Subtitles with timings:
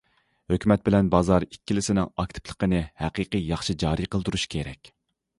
[0.51, 4.91] ھۆكۈمەت بىلەن بازار ئىككىلىسىنىڭ ئاكتىپلىقىنى ھەقىقىي ياخشى جارى قىلدۇرۇش كېرەك.